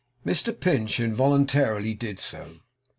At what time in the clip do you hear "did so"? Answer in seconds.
1.93-2.59